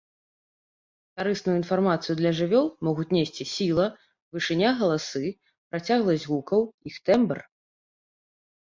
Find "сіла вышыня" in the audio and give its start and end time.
3.53-4.69